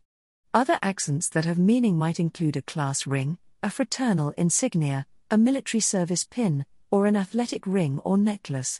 Other 0.53 0.79
accents 0.81 1.27
that 1.29 1.43
have 1.43 1.57
meaning 1.57 1.97
might 1.97 2.21
include 2.21 2.55
a 2.55 2.61
class 2.61 3.05
ring, 3.05 3.37
a 3.61 3.69
fraternal 3.69 4.29
insignia, 4.37 5.05
a 5.29 5.37
military 5.37 5.81
service 5.81 6.23
pin, 6.23 6.65
or 6.89 7.05
an 7.05 7.17
athletic 7.17 7.67
ring 7.67 7.99
or 8.05 8.17
necklace. 8.17 8.79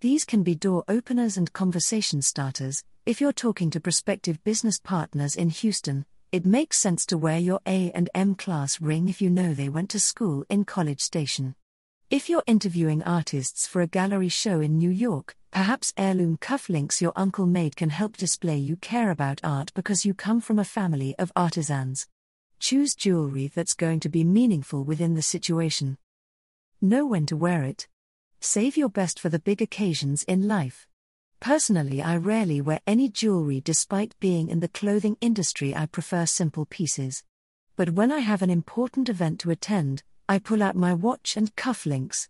These 0.00 0.24
can 0.24 0.42
be 0.42 0.54
door 0.54 0.84
openers 0.88 1.36
and 1.36 1.52
conversation 1.52 2.22
starters, 2.22 2.82
if 3.04 3.20
you're 3.20 3.32
talking 3.32 3.70
to 3.72 3.80
prospective 3.80 4.42
business 4.42 4.78
partners 4.78 5.36
in 5.36 5.50
Houston, 5.50 6.06
It 6.32 6.46
makes 6.46 6.78
sense 6.78 7.06
to 7.06 7.18
wear 7.18 7.38
your 7.38 7.58
A 7.66 7.90
and 7.90 8.08
M 8.14 8.36
class 8.36 8.80
ring 8.80 9.08
if 9.08 9.20
you 9.20 9.30
know 9.30 9.52
they 9.52 9.68
went 9.68 9.90
to 9.90 9.98
school 9.98 10.44
in 10.48 10.64
College 10.64 11.00
Station. 11.00 11.56
If 12.10 12.28
you're 12.28 12.42
interviewing 12.48 13.04
artists 13.04 13.68
for 13.68 13.82
a 13.82 13.86
gallery 13.86 14.28
show 14.28 14.60
in 14.60 14.76
New 14.76 14.90
York, 14.90 15.36
perhaps 15.52 15.92
heirloom 15.96 16.38
cufflinks 16.38 17.00
your 17.00 17.12
uncle 17.14 17.46
made 17.46 17.76
can 17.76 17.90
help 17.90 18.16
display 18.16 18.56
you 18.56 18.74
care 18.74 19.12
about 19.12 19.40
art 19.44 19.70
because 19.76 20.04
you 20.04 20.12
come 20.12 20.40
from 20.40 20.58
a 20.58 20.64
family 20.64 21.14
of 21.20 21.30
artisans. 21.36 22.08
Choose 22.58 22.96
jewelry 22.96 23.46
that's 23.54 23.74
going 23.74 24.00
to 24.00 24.08
be 24.08 24.24
meaningful 24.24 24.82
within 24.82 25.14
the 25.14 25.22
situation. 25.22 25.98
Know 26.80 27.06
when 27.06 27.26
to 27.26 27.36
wear 27.36 27.62
it. 27.62 27.86
Save 28.40 28.76
your 28.76 28.88
best 28.88 29.20
for 29.20 29.28
the 29.28 29.38
big 29.38 29.62
occasions 29.62 30.24
in 30.24 30.48
life. 30.48 30.88
Personally, 31.38 32.02
I 32.02 32.16
rarely 32.16 32.60
wear 32.60 32.80
any 32.88 33.08
jewelry 33.08 33.60
despite 33.60 34.18
being 34.18 34.48
in 34.48 34.58
the 34.58 34.66
clothing 34.66 35.16
industry, 35.20 35.76
I 35.76 35.86
prefer 35.86 36.26
simple 36.26 36.66
pieces. 36.66 37.22
But 37.76 37.90
when 37.90 38.10
I 38.10 38.18
have 38.18 38.42
an 38.42 38.50
important 38.50 39.08
event 39.08 39.38
to 39.40 39.50
attend, 39.52 40.02
I 40.30 40.38
pull 40.38 40.62
out 40.62 40.76
my 40.76 40.94
watch 40.94 41.36
and 41.36 41.56
cufflinks. 41.56 42.28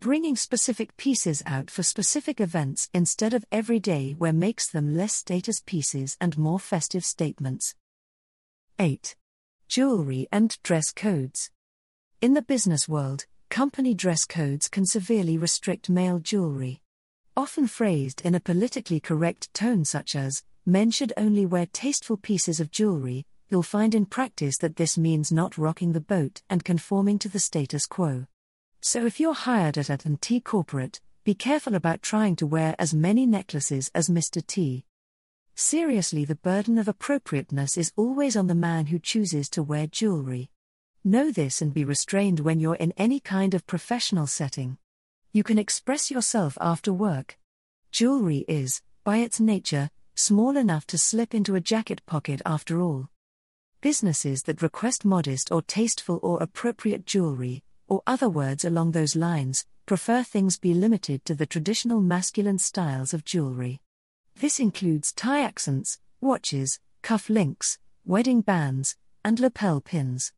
Bringing 0.00 0.36
specific 0.36 0.98
pieces 0.98 1.42
out 1.46 1.70
for 1.70 1.82
specific 1.82 2.42
events 2.42 2.90
instead 2.92 3.32
of 3.32 3.46
every 3.50 3.80
day 3.80 4.14
wear 4.18 4.34
makes 4.34 4.68
them 4.68 4.94
less 4.94 5.14
status 5.14 5.62
pieces 5.64 6.18
and 6.20 6.36
more 6.36 6.60
festive 6.60 7.06
statements. 7.06 7.74
8. 8.78 9.16
Jewelry 9.66 10.28
and 10.30 10.58
dress 10.62 10.92
codes. 10.92 11.50
In 12.20 12.34
the 12.34 12.42
business 12.42 12.86
world, 12.86 13.24
company 13.48 13.94
dress 13.94 14.26
codes 14.26 14.68
can 14.68 14.84
severely 14.84 15.38
restrict 15.38 15.88
male 15.88 16.18
jewelry 16.18 16.82
often 17.34 17.68
phrased 17.68 18.20
in 18.22 18.34
a 18.34 18.40
politically 18.40 18.98
correct 18.98 19.54
tone, 19.54 19.84
such 19.84 20.16
as, 20.16 20.42
men 20.66 20.90
should 20.90 21.12
only 21.16 21.46
wear 21.46 21.66
tasteful 21.66 22.16
pieces 22.16 22.58
of 22.58 22.72
jewelry, 22.72 23.24
you'll 23.48 23.62
find 23.62 23.94
in 23.94 24.06
practice 24.06 24.58
that 24.58 24.76
this 24.76 24.98
means 24.98 25.32
not 25.32 25.58
rocking 25.58 25.92
the 25.92 26.00
boat 26.00 26.42
and 26.50 26.64
conforming 26.64 27.18
to 27.18 27.28
the 27.28 27.38
status 27.38 27.86
quo. 27.86 28.26
So 28.80 29.06
if 29.06 29.18
you're 29.18 29.34
hired 29.34 29.78
at 29.78 30.04
an 30.04 30.18
T 30.18 30.40
corporate, 30.40 31.00
be 31.24 31.34
careful 31.34 31.74
about 31.74 32.02
trying 32.02 32.36
to 32.36 32.46
wear 32.46 32.74
as 32.78 32.94
many 32.94 33.26
necklaces 33.26 33.90
as 33.94 34.08
Mr. 34.08 34.46
T. 34.46 34.84
Seriously, 35.54 36.24
the 36.24 36.36
burden 36.36 36.78
of 36.78 36.88
appropriateness 36.88 37.76
is 37.76 37.92
always 37.96 38.36
on 38.36 38.46
the 38.46 38.54
man 38.54 38.86
who 38.86 38.98
chooses 38.98 39.48
to 39.50 39.62
wear 39.62 39.86
jewelry. 39.86 40.50
Know 41.04 41.30
this 41.30 41.60
and 41.60 41.74
be 41.74 41.84
restrained 41.84 42.40
when 42.40 42.60
you're 42.60 42.76
in 42.76 42.92
any 42.96 43.18
kind 43.18 43.54
of 43.54 43.66
professional 43.66 44.26
setting. 44.26 44.78
You 45.32 45.42
can 45.42 45.58
express 45.58 46.10
yourself 46.10 46.56
after 46.60 46.92
work. 46.92 47.38
Jewelry 47.90 48.44
is, 48.46 48.82
by 49.04 49.18
its 49.18 49.40
nature, 49.40 49.90
small 50.14 50.56
enough 50.56 50.86
to 50.88 50.98
slip 50.98 51.34
into 51.34 51.54
a 51.54 51.60
jacket 51.60 52.04
pocket 52.06 52.40
after 52.46 52.80
all. 52.80 53.08
Businesses 53.80 54.42
that 54.42 54.60
request 54.60 55.04
modest 55.04 55.52
or 55.52 55.62
tasteful 55.62 56.18
or 56.20 56.42
appropriate 56.42 57.06
jewelry, 57.06 57.62
or 57.86 58.02
other 58.08 58.28
words 58.28 58.64
along 58.64 58.90
those 58.90 59.14
lines, 59.14 59.64
prefer 59.86 60.24
things 60.24 60.58
be 60.58 60.74
limited 60.74 61.24
to 61.24 61.34
the 61.34 61.46
traditional 61.46 62.00
masculine 62.00 62.58
styles 62.58 63.14
of 63.14 63.24
jewelry. 63.24 63.80
This 64.34 64.58
includes 64.58 65.12
tie 65.12 65.42
accents, 65.42 66.00
watches, 66.20 66.80
cuff 67.02 67.30
links, 67.30 67.78
wedding 68.04 68.40
bands, 68.40 68.96
and 69.24 69.38
lapel 69.38 69.80
pins. 69.80 70.32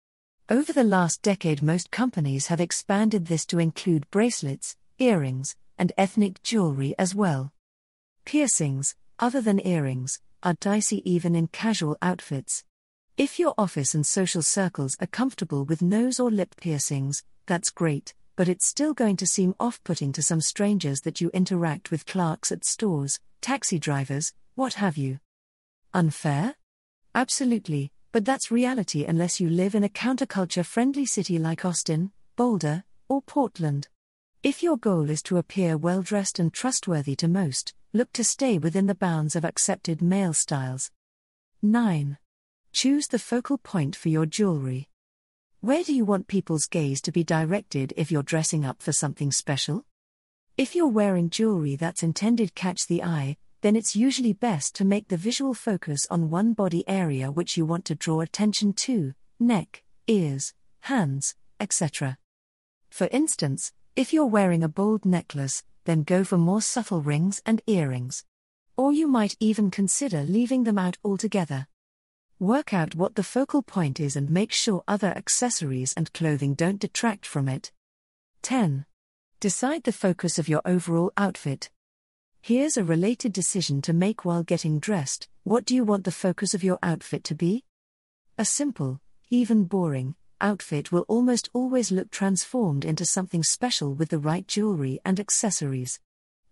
Over 0.50 0.74
the 0.74 0.84
last 0.84 1.22
decade, 1.22 1.62
most 1.62 1.90
companies 1.90 2.48
have 2.48 2.60
expanded 2.60 3.26
this 3.26 3.46
to 3.46 3.58
include 3.58 4.10
bracelets, 4.10 4.76
earrings, 4.98 5.56
and 5.78 5.92
ethnic 5.96 6.42
jewelry 6.42 6.94
as 6.98 7.14
well. 7.14 7.54
Piercings, 8.26 8.96
other 9.18 9.40
than 9.40 9.66
earrings, 9.66 10.20
are 10.42 10.54
dicey 10.60 11.00
even 11.10 11.34
in 11.34 11.46
casual 11.46 11.96
outfits. 12.02 12.64
If 13.20 13.38
your 13.38 13.52
office 13.58 13.94
and 13.94 14.06
social 14.06 14.40
circles 14.40 14.96
are 14.98 15.06
comfortable 15.06 15.66
with 15.66 15.82
nose 15.82 16.18
or 16.18 16.30
lip 16.30 16.54
piercings, 16.56 17.22
that's 17.44 17.68
great, 17.68 18.14
but 18.34 18.48
it's 18.48 18.64
still 18.64 18.94
going 18.94 19.18
to 19.18 19.26
seem 19.26 19.54
off 19.60 19.78
putting 19.84 20.10
to 20.12 20.22
some 20.22 20.40
strangers 20.40 21.02
that 21.02 21.20
you 21.20 21.30
interact 21.34 21.90
with 21.90 22.06
clerks 22.06 22.50
at 22.50 22.64
stores, 22.64 23.20
taxi 23.42 23.78
drivers, 23.78 24.32
what 24.54 24.72
have 24.72 24.96
you. 24.96 25.18
Unfair? 25.92 26.54
Absolutely, 27.14 27.92
but 28.10 28.24
that's 28.24 28.50
reality 28.50 29.04
unless 29.04 29.38
you 29.38 29.50
live 29.50 29.74
in 29.74 29.84
a 29.84 29.90
counterculture 29.90 30.64
friendly 30.64 31.04
city 31.04 31.38
like 31.38 31.62
Austin, 31.62 32.12
Boulder, 32.36 32.84
or 33.06 33.20
Portland. 33.20 33.88
If 34.42 34.62
your 34.62 34.78
goal 34.78 35.10
is 35.10 35.22
to 35.24 35.36
appear 35.36 35.76
well 35.76 36.00
dressed 36.00 36.38
and 36.38 36.50
trustworthy 36.50 37.16
to 37.16 37.28
most, 37.28 37.74
look 37.92 38.14
to 38.14 38.24
stay 38.24 38.56
within 38.56 38.86
the 38.86 38.94
bounds 38.94 39.36
of 39.36 39.44
accepted 39.44 40.00
male 40.00 40.32
styles. 40.32 40.90
9. 41.60 42.16
Choose 42.72 43.08
the 43.08 43.18
focal 43.18 43.58
point 43.58 43.96
for 43.96 44.08
your 44.10 44.26
jewelry. 44.26 44.88
Where 45.60 45.82
do 45.82 45.92
you 45.92 46.04
want 46.04 46.28
people's 46.28 46.66
gaze 46.66 47.00
to 47.02 47.12
be 47.12 47.24
directed 47.24 47.92
if 47.96 48.12
you're 48.12 48.22
dressing 48.22 48.64
up 48.64 48.80
for 48.80 48.92
something 48.92 49.32
special? 49.32 49.84
If 50.56 50.74
you're 50.74 50.86
wearing 50.86 51.30
jewelry 51.30 51.74
that's 51.76 52.02
intended 52.02 52.48
to 52.48 52.54
catch 52.54 52.86
the 52.86 53.02
eye, 53.02 53.36
then 53.62 53.76
it's 53.76 53.96
usually 53.96 54.32
best 54.32 54.74
to 54.76 54.84
make 54.84 55.08
the 55.08 55.16
visual 55.16 55.52
focus 55.52 56.06
on 56.10 56.30
one 56.30 56.54
body 56.54 56.88
area 56.88 57.30
which 57.30 57.56
you 57.56 57.66
want 57.66 57.84
to 57.86 57.94
draw 57.94 58.20
attention 58.20 58.72
to 58.74 59.14
neck, 59.38 59.82
ears, 60.06 60.54
hands, 60.80 61.34
etc. 61.58 62.18
For 62.88 63.08
instance, 63.10 63.72
if 63.96 64.12
you're 64.12 64.26
wearing 64.26 64.62
a 64.62 64.68
bold 64.68 65.04
necklace, 65.04 65.64
then 65.84 66.04
go 66.04 66.22
for 66.24 66.38
more 66.38 66.62
subtle 66.62 67.02
rings 67.02 67.42
and 67.44 67.60
earrings. 67.66 68.24
Or 68.76 68.92
you 68.92 69.08
might 69.08 69.36
even 69.40 69.70
consider 69.70 70.22
leaving 70.22 70.64
them 70.64 70.78
out 70.78 70.96
altogether. 71.04 71.66
Work 72.40 72.72
out 72.72 72.94
what 72.94 73.16
the 73.16 73.22
focal 73.22 73.60
point 73.60 74.00
is 74.00 74.16
and 74.16 74.30
make 74.30 74.50
sure 74.50 74.82
other 74.88 75.08
accessories 75.08 75.92
and 75.94 76.10
clothing 76.14 76.54
don't 76.54 76.80
detract 76.80 77.26
from 77.26 77.50
it. 77.50 77.70
10. 78.40 78.86
Decide 79.40 79.82
the 79.82 79.92
focus 79.92 80.38
of 80.38 80.48
your 80.48 80.62
overall 80.64 81.12
outfit. 81.18 81.68
Here's 82.40 82.78
a 82.78 82.82
related 82.82 83.34
decision 83.34 83.82
to 83.82 83.92
make 83.92 84.24
while 84.24 84.42
getting 84.42 84.78
dressed 84.78 85.28
what 85.44 85.66
do 85.66 85.74
you 85.74 85.84
want 85.84 86.04
the 86.04 86.10
focus 86.12 86.54
of 86.54 86.64
your 86.64 86.78
outfit 86.82 87.24
to 87.24 87.34
be? 87.34 87.64
A 88.38 88.46
simple, 88.46 89.02
even 89.28 89.64
boring, 89.64 90.14
outfit 90.40 90.90
will 90.90 91.04
almost 91.08 91.50
always 91.52 91.92
look 91.92 92.10
transformed 92.10 92.86
into 92.86 93.04
something 93.04 93.42
special 93.42 93.92
with 93.92 94.08
the 94.08 94.18
right 94.18 94.48
jewelry 94.48 94.98
and 95.04 95.20
accessories. 95.20 96.00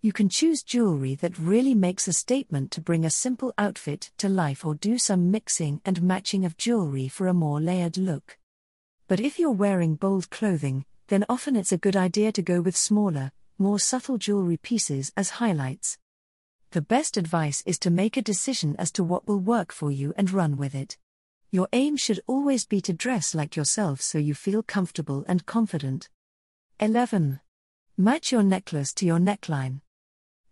You 0.01 0.13
can 0.13 0.29
choose 0.29 0.63
jewelry 0.63 1.17
that 1.17 1.41
really 1.41 1.75
makes 1.75 2.07
a 2.07 2.13
statement 2.13 2.71
to 2.71 2.81
bring 2.81 3.05
a 3.05 3.11
simple 3.11 3.53
outfit 3.59 4.13
to 4.19 4.29
life 4.29 4.65
or 4.65 4.77
do 4.77 4.97
some 4.97 5.33
mixing 5.33 5.81
and 5.85 6.01
matching 6.01 6.45
of 6.45 6.57
jewelry 6.57 7.09
for 7.09 7.27
a 7.27 7.35
more 7.35 7.61
layered 7.61 7.97
look. 7.97 8.39
But 9.09 9.19
if 9.19 9.41
you're 9.41 9.51
wearing 9.51 9.97
bold 9.97 10.31
clothing, 10.31 10.85
then 11.09 11.25
often 11.29 11.57
it's 11.57 11.73
a 11.73 11.79
good 11.79 11.97
idea 11.97 12.31
to 12.31 12.43
go 12.43 12.61
with 12.61 12.77
smaller, 12.77 13.33
more 13.59 13.81
subtle 13.81 14.19
jewelry 14.19 14.57
pieces 14.57 15.11
as 15.17 15.31
highlights. 15.31 15.99
The 16.71 16.81
best 16.81 17.17
advice 17.17 17.65
is 17.67 17.81
to 17.81 17.91
make 17.91 18.17
a 18.17 18.23
decision 18.23 18.77
as 18.79 18.93
to 18.93 19.03
what 19.03 19.27
will 19.27 19.41
work 19.41 19.73
for 19.73 19.91
you 19.91 20.15
and 20.17 20.31
run 20.31 20.57
with 20.57 20.77
it. 20.77 20.97
Your 21.51 21.67
aim 21.73 21.97
should 21.97 22.21
always 22.29 22.67
be 22.67 22.81
to 22.83 22.93
dress 22.93 23.35
like 23.35 23.57
yourself 23.57 24.01
so 24.01 24.19
you 24.19 24.35
feel 24.35 24.63
comfortable 24.63 25.25
and 25.27 25.45
confident. 25.45 26.09
11. 26.79 27.41
Match 27.97 28.31
your 28.31 28.45
necklace 28.45 28.95
to 28.95 29.05
your 29.05 29.19
neckline. 29.19 29.81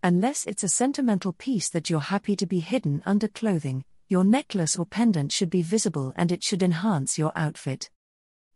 Unless 0.06 0.46
it's 0.46 0.62
a 0.62 0.68
sentimental 0.68 1.32
piece 1.32 1.68
that 1.70 1.90
you're 1.90 1.98
happy 1.98 2.36
to 2.36 2.46
be 2.46 2.60
hidden 2.60 3.02
under 3.04 3.26
clothing, 3.26 3.82
your 4.06 4.22
necklace 4.22 4.76
or 4.76 4.86
pendant 4.86 5.32
should 5.32 5.50
be 5.50 5.62
visible 5.62 6.12
and 6.14 6.30
it 6.30 6.44
should 6.44 6.62
enhance 6.62 7.18
your 7.18 7.32
outfit. 7.34 7.90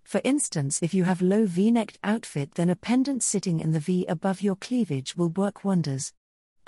For 0.04 0.21
instance, 0.23 0.80
if 0.80 0.95
you 0.95 1.02
have 1.02 1.21
low 1.21 1.47
v-necked 1.47 1.99
outfit 2.04 2.54
then 2.54 2.71
a 2.71 2.76
pendant 2.76 3.25
sitting 3.25 3.59
in 3.59 3.73
the 3.73 3.80
V 3.80 4.07
above 4.07 4.42
your 4.42 4.54
cleavage 4.54 5.16
will 5.16 5.30
work 5.30 5.64
wonders. 5.64 6.12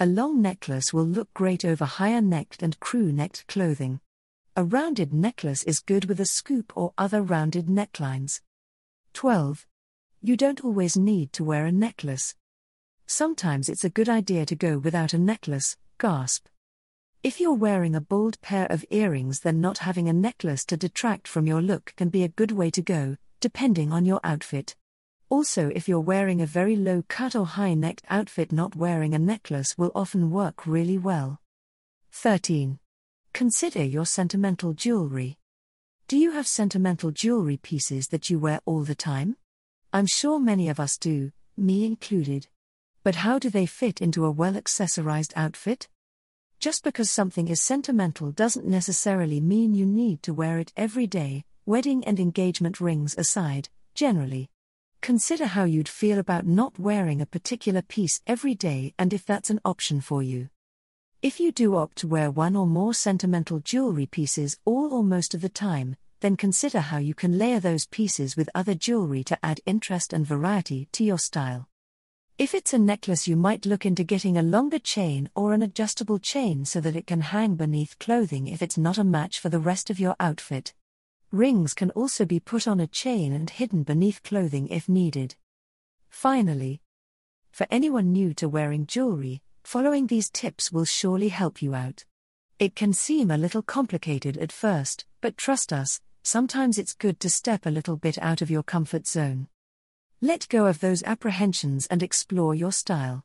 A 0.00 0.06
long 0.06 0.42
necklace 0.42 0.92
will 0.92 1.06
look 1.06 1.32
great 1.32 1.64
over 1.64 1.84
higher 1.84 2.20
necked 2.20 2.60
and 2.60 2.80
crew 2.80 3.12
necked 3.12 3.46
clothing. 3.46 4.00
A 4.56 4.64
rounded 4.64 5.14
necklace 5.14 5.62
is 5.62 5.78
good 5.78 6.06
with 6.06 6.18
a 6.18 6.26
scoop 6.26 6.72
or 6.76 6.92
other 6.98 7.22
rounded 7.22 7.66
necklines. 7.66 8.40
12. 9.12 9.64
You 10.22 10.36
don't 10.36 10.64
always 10.64 10.96
need 10.96 11.32
to 11.34 11.44
wear 11.44 11.66
a 11.66 11.70
necklace. 11.70 12.34
Sometimes 13.14 13.68
it's 13.68 13.84
a 13.84 13.90
good 13.90 14.08
idea 14.08 14.46
to 14.46 14.56
go 14.56 14.78
without 14.78 15.12
a 15.12 15.18
necklace, 15.18 15.76
gasp. 15.98 16.46
If 17.22 17.40
you're 17.40 17.52
wearing 17.52 17.94
a 17.94 18.00
bold 18.00 18.40
pair 18.40 18.64
of 18.70 18.86
earrings, 18.88 19.40
then 19.40 19.60
not 19.60 19.84
having 19.84 20.08
a 20.08 20.14
necklace 20.14 20.64
to 20.64 20.78
detract 20.78 21.28
from 21.28 21.46
your 21.46 21.60
look 21.60 21.92
can 21.98 22.08
be 22.08 22.24
a 22.24 22.28
good 22.28 22.52
way 22.52 22.70
to 22.70 22.80
go, 22.80 23.18
depending 23.38 23.92
on 23.92 24.06
your 24.06 24.18
outfit. 24.24 24.76
Also, 25.28 25.70
if 25.74 25.90
you're 25.90 26.00
wearing 26.00 26.40
a 26.40 26.46
very 26.46 26.74
low 26.74 27.04
cut 27.06 27.36
or 27.36 27.44
high 27.44 27.74
necked 27.74 28.06
outfit, 28.08 28.50
not 28.50 28.76
wearing 28.76 29.12
a 29.12 29.18
necklace 29.18 29.76
will 29.76 29.92
often 29.94 30.30
work 30.30 30.66
really 30.66 30.96
well. 30.96 31.38
13. 32.12 32.78
Consider 33.34 33.84
your 33.84 34.06
sentimental 34.06 34.72
jewelry. 34.72 35.36
Do 36.08 36.16
you 36.16 36.30
have 36.30 36.46
sentimental 36.46 37.10
jewelry 37.10 37.58
pieces 37.58 38.08
that 38.08 38.30
you 38.30 38.38
wear 38.38 38.60
all 38.64 38.84
the 38.84 38.94
time? 38.94 39.36
I'm 39.92 40.06
sure 40.06 40.40
many 40.40 40.70
of 40.70 40.80
us 40.80 40.96
do, 40.96 41.32
me 41.58 41.84
included. 41.84 42.48
But 43.04 43.16
how 43.16 43.38
do 43.40 43.50
they 43.50 43.66
fit 43.66 44.00
into 44.00 44.24
a 44.24 44.30
well 44.30 44.54
accessorized 44.54 45.32
outfit? 45.34 45.88
Just 46.60 46.84
because 46.84 47.10
something 47.10 47.48
is 47.48 47.60
sentimental 47.60 48.30
doesn't 48.30 48.64
necessarily 48.64 49.40
mean 49.40 49.74
you 49.74 49.86
need 49.86 50.22
to 50.22 50.32
wear 50.32 50.60
it 50.60 50.72
every 50.76 51.08
day, 51.08 51.44
wedding 51.66 52.04
and 52.04 52.20
engagement 52.20 52.80
rings 52.80 53.16
aside, 53.18 53.68
generally. 53.94 54.48
Consider 55.00 55.46
how 55.46 55.64
you'd 55.64 55.88
feel 55.88 56.20
about 56.20 56.46
not 56.46 56.78
wearing 56.78 57.20
a 57.20 57.26
particular 57.26 57.82
piece 57.82 58.20
every 58.24 58.54
day 58.54 58.94
and 59.00 59.12
if 59.12 59.26
that's 59.26 59.50
an 59.50 59.60
option 59.64 60.00
for 60.00 60.22
you. 60.22 60.48
If 61.22 61.40
you 61.40 61.50
do 61.50 61.74
opt 61.74 61.98
to 61.98 62.06
wear 62.06 62.30
one 62.30 62.54
or 62.54 62.68
more 62.68 62.94
sentimental 62.94 63.58
jewelry 63.58 64.06
pieces 64.06 64.58
all 64.64 64.94
or 64.94 65.02
most 65.02 65.34
of 65.34 65.40
the 65.40 65.48
time, 65.48 65.96
then 66.20 66.36
consider 66.36 66.78
how 66.78 66.98
you 66.98 67.14
can 67.14 67.36
layer 67.36 67.58
those 67.58 67.86
pieces 67.86 68.36
with 68.36 68.48
other 68.54 68.74
jewelry 68.74 69.24
to 69.24 69.38
add 69.44 69.60
interest 69.66 70.12
and 70.12 70.24
variety 70.24 70.88
to 70.92 71.02
your 71.02 71.18
style. 71.18 71.68
If 72.38 72.54
it's 72.54 72.72
a 72.72 72.78
necklace, 72.78 73.28
you 73.28 73.36
might 73.36 73.66
look 73.66 73.84
into 73.84 74.04
getting 74.04 74.36
a 74.36 74.42
longer 74.42 74.78
chain 74.78 75.28
or 75.34 75.52
an 75.52 75.62
adjustable 75.62 76.18
chain 76.18 76.64
so 76.64 76.80
that 76.80 76.96
it 76.96 77.06
can 77.06 77.20
hang 77.20 77.56
beneath 77.56 77.98
clothing 77.98 78.46
if 78.48 78.62
it's 78.62 78.78
not 78.78 78.98
a 78.98 79.04
match 79.04 79.38
for 79.38 79.48
the 79.48 79.58
rest 79.58 79.90
of 79.90 80.00
your 80.00 80.16
outfit. 80.18 80.72
Rings 81.30 81.74
can 81.74 81.90
also 81.90 82.24
be 82.24 82.40
put 82.40 82.66
on 82.66 82.80
a 82.80 82.86
chain 82.86 83.32
and 83.32 83.48
hidden 83.48 83.82
beneath 83.82 84.22
clothing 84.22 84.68
if 84.68 84.88
needed. 84.88 85.36
Finally, 86.08 86.80
for 87.52 87.66
anyone 87.70 88.12
new 88.12 88.32
to 88.34 88.48
wearing 88.48 88.86
jewelry, 88.86 89.42
following 89.62 90.06
these 90.06 90.30
tips 90.30 90.72
will 90.72 90.86
surely 90.86 91.28
help 91.28 91.60
you 91.60 91.74
out. 91.74 92.04
It 92.58 92.74
can 92.74 92.94
seem 92.94 93.30
a 93.30 93.36
little 93.36 93.62
complicated 93.62 94.38
at 94.38 94.52
first, 94.52 95.04
but 95.20 95.36
trust 95.36 95.72
us, 95.72 96.00
sometimes 96.22 96.78
it's 96.78 96.94
good 96.94 97.20
to 97.20 97.28
step 97.28 97.66
a 97.66 97.70
little 97.70 97.96
bit 97.96 98.18
out 98.18 98.40
of 98.40 98.50
your 98.50 98.62
comfort 98.62 99.06
zone. 99.06 99.48
Let 100.24 100.48
go 100.48 100.66
of 100.66 100.78
those 100.78 101.02
apprehensions 101.02 101.88
and 101.88 102.00
explore 102.00 102.54
your 102.54 102.70
style. 102.70 103.24